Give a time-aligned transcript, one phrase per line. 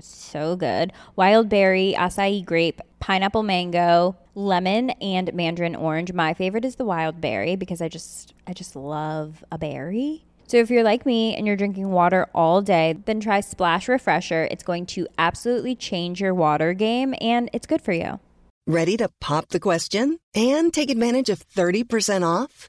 [0.00, 6.12] so good wild berry, acai grape, pineapple mango, lemon, and mandarin orange.
[6.12, 10.24] My favorite is the wild berry because I just I just love a berry.
[10.48, 14.46] So if you're like me and you're drinking water all day, then try Splash Refresher.
[14.50, 18.20] It's going to absolutely change your water game and it's good for you.
[18.68, 22.68] Ready to pop the question and take advantage of 30% off?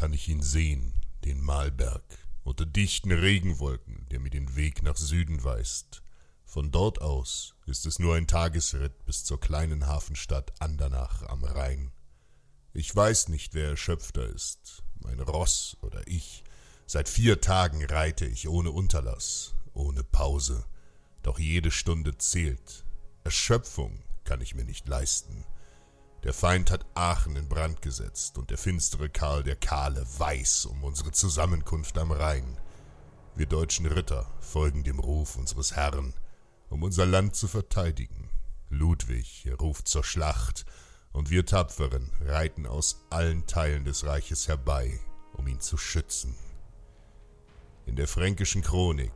[0.00, 0.94] kann ich ihn sehen,
[1.26, 2.02] den Malberg,
[2.42, 6.02] unter dichten Regenwolken, der mir den Weg nach Süden weist.
[6.46, 11.92] Von dort aus ist es nur ein Tagesritt bis zur kleinen Hafenstadt Andernach am Rhein.
[12.72, 16.44] Ich weiß nicht, wer erschöpfter ist, mein Ross oder ich.
[16.86, 20.64] Seit vier Tagen reite ich ohne Unterlass, ohne Pause.
[21.22, 22.86] Doch jede Stunde zählt.
[23.22, 25.44] Erschöpfung kann ich mir nicht leisten.
[26.22, 30.84] Der Feind hat Aachen in Brand gesetzt und der finstere Karl der Kahle weiß um
[30.84, 32.58] unsere Zusammenkunft am Rhein.
[33.34, 36.12] Wir deutschen Ritter folgen dem Ruf unseres Herrn,
[36.68, 38.28] um unser Land zu verteidigen.
[38.68, 40.66] Ludwig ruft zur Schlacht,
[41.12, 45.00] und wir Tapferen reiten aus allen Teilen des Reiches herbei,
[45.32, 46.36] um ihn zu schützen.
[47.86, 49.12] In der fränkischen Chronik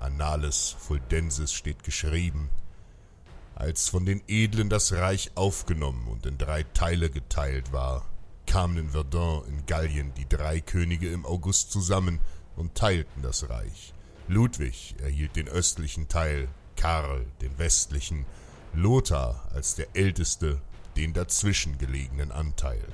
[0.00, 2.48] Annales Fuldensis steht geschrieben,
[3.54, 8.04] als von den Edlen das Reich aufgenommen und in drei Teile geteilt war,
[8.46, 12.20] kamen in Verdun in Gallien die drei Könige im August zusammen
[12.56, 13.94] und teilten das Reich.
[14.28, 18.26] Ludwig erhielt den östlichen Teil, Karl den westlichen,
[18.72, 20.60] Lothar als der älteste
[20.96, 22.84] den dazwischen gelegenen Anteil.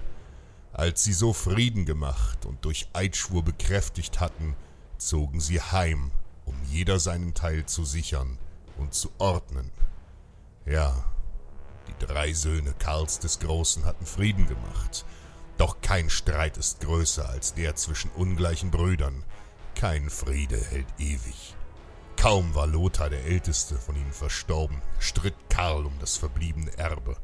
[0.72, 4.54] Als sie so Frieden gemacht und durch Eidschwur bekräftigt hatten,
[4.98, 6.10] zogen sie heim,
[6.44, 8.38] um jeder seinen Teil zu sichern
[8.78, 9.70] und zu ordnen.
[10.66, 11.04] Ja,
[11.88, 15.04] die drei Söhne Karls des Großen hatten Frieden gemacht,
[15.58, 19.24] doch kein Streit ist größer als der zwischen ungleichen Brüdern,
[19.74, 21.54] kein Friede hält ewig.
[22.16, 27.16] Kaum war Lothar der Älteste von ihnen verstorben, stritt Karl um das verbliebene Erbe.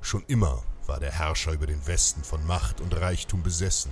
[0.00, 3.90] Schon immer war der Herrscher über den Westen von Macht und Reichtum besessen.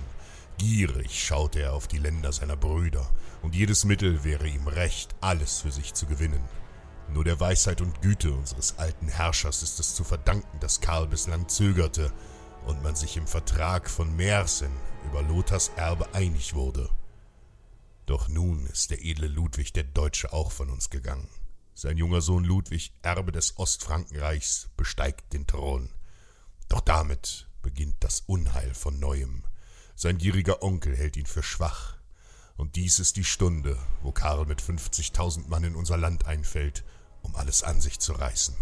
[0.57, 3.07] Gierig schaute er auf die Länder seiner Brüder,
[3.43, 6.41] und jedes Mittel wäre ihm recht, alles für sich zu gewinnen.
[7.13, 11.47] Nur der Weisheit und Güte unseres alten Herrschers ist es zu verdanken, dass Karl bislang
[11.47, 12.11] zögerte
[12.65, 14.71] und man sich im Vertrag von Mersen
[15.05, 16.89] über Lothars Erbe einig wurde.
[18.05, 21.29] Doch nun ist der edle Ludwig der Deutsche auch von uns gegangen.
[21.73, 25.89] Sein junger Sohn Ludwig, Erbe des Ostfrankenreichs, besteigt den Thron.
[26.69, 29.43] Doch damit beginnt das Unheil von neuem.
[29.95, 31.97] Sein gieriger Onkel hält ihn für schwach.
[32.55, 36.83] Und dies ist die Stunde, wo Karl mit 50.000 Mann in unser Land einfällt,
[37.21, 38.55] um alles an sich zu reißen.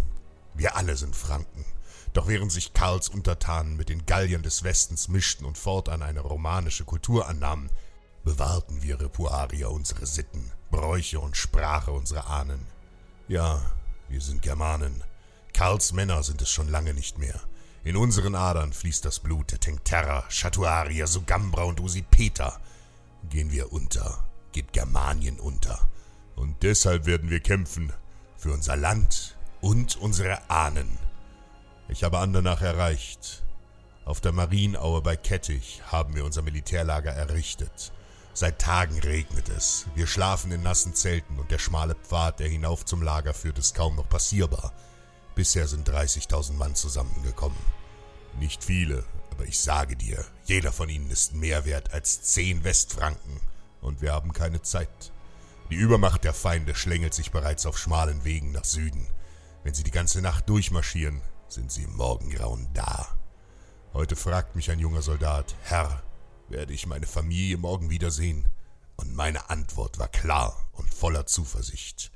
[0.54, 1.66] Wir alle sind Franken.
[2.14, 6.86] Doch während sich Karls Untertanen mit den Galliern des Westens mischten und fortan eine romanische
[6.86, 7.70] Kultur annahmen,
[8.24, 12.66] bewahrten wir Repuarier unsere Sitten, Bräuche und Sprache unserer Ahnen.
[13.28, 13.62] Ja,
[14.08, 15.04] wir sind Germanen.
[15.54, 17.40] Karls Männer sind es schon lange nicht mehr.
[17.84, 22.60] In unseren Adern fließt das Blut der Tencterra, Chatuarier, Sugambra und Usipeter.
[23.30, 25.90] Gehen wir unter, geht Germanien unter.
[26.36, 27.92] Und deshalb werden wir kämpfen
[28.46, 31.00] für unser Land und unsere Ahnen.
[31.88, 33.44] Ich habe Andernach erreicht.
[34.06, 37.92] Auf der Marienaue bei Kettich haben wir unser Militärlager errichtet.
[38.36, 39.88] Seit Tagen regnet es.
[39.96, 43.74] Wir schlafen in nassen Zelten und der schmale Pfad, der hinauf zum Lager führt, ist
[43.74, 44.74] kaum noch passierbar.
[45.34, 47.58] Bisher sind 30.000 Mann zusammengekommen.
[48.40, 53.40] Nicht viele, aber ich sage dir, jeder von ihnen ist mehr wert als zehn Westfranken.
[53.82, 55.12] Und wir haben keine Zeit.
[55.72, 59.08] Die Übermacht der Feinde schlängelt sich bereits auf schmalen Wegen nach Süden.
[59.64, 63.18] Wenn sie die ganze Nacht durchmarschieren, sind sie im Morgengrauen da.
[63.94, 66.04] Heute fragt mich ein junger Soldat, Herr,
[66.50, 68.48] werde ich meine Familie morgen wiedersehen?
[68.96, 72.12] Und meine Antwort war klar und voller Zuversicht.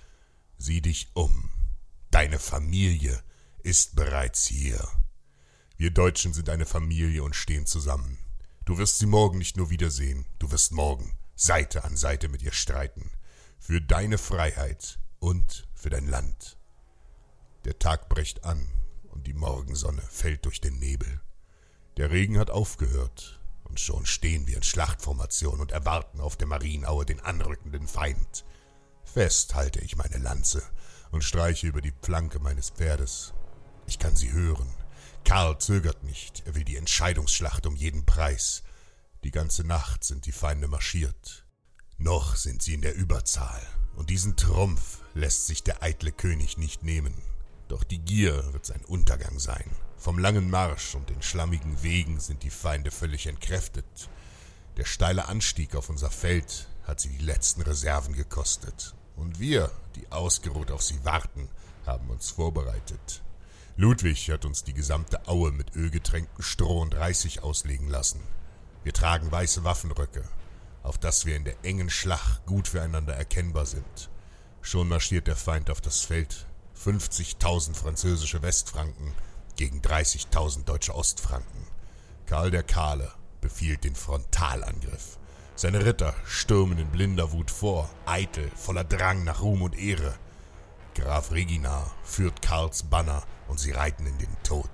[0.58, 1.50] Sieh dich um.
[2.12, 3.24] Deine Familie
[3.64, 4.88] ist bereits hier.
[5.76, 8.20] Wir Deutschen sind eine Familie und stehen zusammen.
[8.66, 12.52] Du wirst sie morgen nicht nur wiedersehen, du wirst morgen Seite an Seite mit ihr
[12.52, 13.10] streiten.
[13.60, 16.58] Für deine Freiheit und für dein Land.
[17.66, 18.68] Der Tag bricht an
[19.12, 21.22] und die Morgensonne fällt durch den Nebel.
[21.98, 27.06] Der Regen hat aufgehört und schon stehen wir in Schlachtformation und erwarten auf der Marienaue
[27.06, 28.46] den anrückenden Feind.
[29.04, 30.64] Fest halte ich meine Lanze
[31.12, 33.34] und streiche über die Flanke meines Pferdes.
[33.86, 34.74] Ich kann sie hören.
[35.26, 38.64] Karl zögert nicht, er will die Entscheidungsschlacht um jeden Preis.
[39.24, 41.46] Die ganze Nacht sind die Feinde marschiert.
[42.02, 43.62] Noch sind sie in der Überzahl,
[43.98, 47.14] und diesen Trumpf lässt sich der eitle König nicht nehmen.
[47.68, 49.70] Doch die Gier wird sein Untergang sein.
[49.98, 54.10] Vom langen Marsch und den schlammigen Wegen sind die Feinde völlig entkräftet.
[54.78, 58.96] Der steile Anstieg auf unser Feld hat sie die letzten Reserven gekostet.
[59.18, 61.50] Und wir, die ausgeruht auf sie warten,
[61.86, 63.22] haben uns vorbereitet.
[63.76, 68.22] Ludwig hat uns die gesamte Aue mit ölgetränktem Stroh und Reisig auslegen lassen.
[68.86, 70.24] Wir tragen weiße Waffenröcke,
[70.84, 74.10] auf dass wir in der engen Schlacht gut füreinander erkennbar sind.
[74.62, 76.46] Schon marschiert der Feind auf das Feld.
[76.84, 79.14] 50.000 französische Westfranken
[79.56, 81.68] gegen 30.000 deutsche Ostfranken.
[82.26, 83.12] Karl der Kahle
[83.42, 85.18] befiehlt den Frontalangriff.
[85.56, 90.16] Seine Ritter stürmen in blinder Wut vor, eitel, voller Drang nach Ruhm und Ehre.
[90.96, 94.70] Graf Regina führt Karls Banner und sie reiten in den Tod.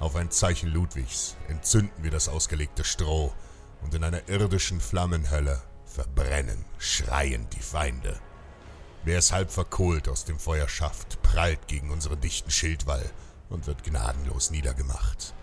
[0.00, 3.32] Auf ein Zeichen Ludwigs entzünden wir das ausgelegte Stroh
[3.84, 8.18] und in einer irdischen Flammenhölle verbrennen, schreiend die Feinde.
[9.04, 13.08] Wer es halb verkohlt aus dem Feuer schafft, prallt gegen unseren dichten Schildwall
[13.50, 15.34] und wird gnadenlos niedergemacht.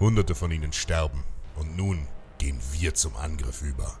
[0.00, 1.22] Hunderte von ihnen sterben
[1.56, 2.08] und nun
[2.38, 3.98] gehen wir zum Angriff über.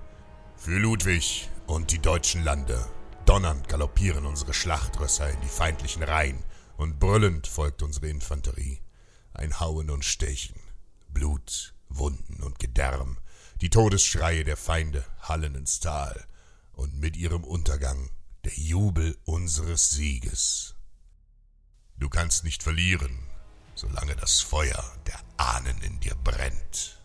[0.56, 2.84] Für Ludwig und die deutschen Lande.
[3.26, 6.42] Donnernd galoppieren unsere Schlachtrösser in die feindlichen Reihen
[6.76, 8.80] und brüllend folgt unsere Infanterie.
[9.34, 10.60] Ein Hauen und Stechen,
[11.08, 13.18] Blut, Wunden und Gedärm,
[13.62, 16.26] die Todesschreie der Feinde hallen ins Tal
[16.72, 18.10] und mit ihrem Untergang
[18.44, 20.74] der Jubel unseres Sieges.
[21.96, 23.16] Du kannst nicht verlieren,
[23.76, 26.98] solange das Feuer der Ahnen in dir brennt.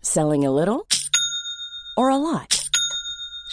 [0.00, 0.86] Selling a little
[1.98, 2.63] or a lot?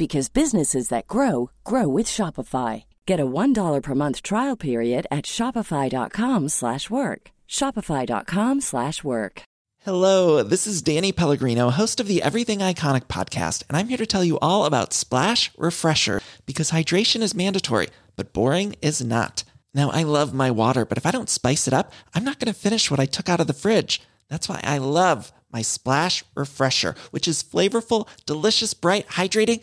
[0.00, 2.84] because businesses that grow grow with Shopify.
[3.04, 7.22] Get a $1 per month trial period at shopify.com/work.
[7.58, 9.42] shopify.com/work.
[9.82, 14.12] Hello, this is Danny Pellegrino, host of the Everything Iconic podcast, and I'm here to
[14.12, 19.44] tell you all about Splash Refresher because hydration is mandatory, but boring is not.
[19.72, 22.52] Now, I love my water, but if I don't spice it up, I'm not going
[22.52, 24.02] to finish what I took out of the fridge.
[24.28, 29.62] That's why I love my Splash Refresher, which is flavorful, delicious, bright, hydrating,